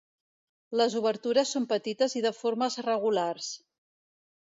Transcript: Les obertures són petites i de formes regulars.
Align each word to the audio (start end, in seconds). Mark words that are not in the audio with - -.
Les 0.81 0.95
obertures 1.01 1.53
són 1.57 1.69
petites 1.75 2.19
i 2.23 2.25
de 2.29 2.35
formes 2.41 2.83
regulars. 2.91 3.55